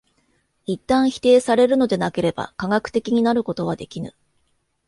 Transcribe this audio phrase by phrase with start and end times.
[0.65, 4.15] 一旦否定されるのでなければ科学的になることはできぬ。